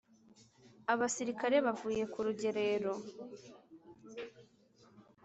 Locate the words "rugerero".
2.25-2.91